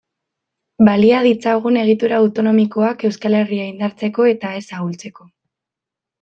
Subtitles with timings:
[0.87, 5.29] Balia ditzagun egitura autonomikoak Euskal Herria indartzeko eta ez ahultzeko.